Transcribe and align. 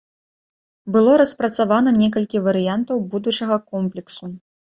Было 0.95 1.11
распрацавана 1.21 1.93
некалькі 2.01 2.37
варыянтаў 2.47 3.05
будучага 3.13 3.55
комплексу. 3.71 4.25